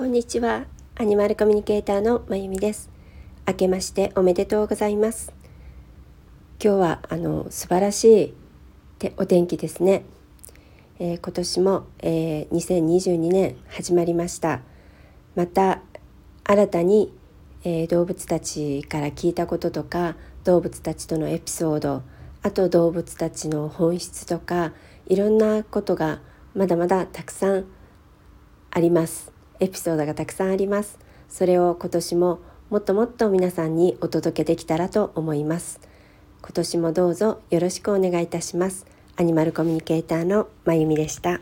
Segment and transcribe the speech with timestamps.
[0.00, 0.64] こんにちは。
[0.94, 2.88] アニマルコミュニケーターのまゆみです。
[3.46, 5.30] 明けましておめでとうございます。
[6.58, 8.34] 今日はあの素晴らしい
[8.98, 10.04] てお天気ですね、
[11.00, 14.62] えー、今年も、えー、2022年始まりました。
[15.36, 15.82] また
[16.44, 17.12] 新たに、
[17.64, 22.02] えー、動物たちから聞いたこととか動物たちとのエピソード
[22.40, 24.72] あと動物たちの本質とか
[25.08, 26.22] いろんなことが
[26.54, 27.66] まだまだたくさん
[28.70, 29.39] あります。
[29.60, 30.98] エピソードがたくさんあります。
[31.28, 35.80] それを今年ももっともっと皆さんにお届けできたらと思います。
[36.42, 38.86] 今年もどうぞよろしくお願いいたします。
[39.16, 41.40] アニマルコミュニケーターのまゆみでした。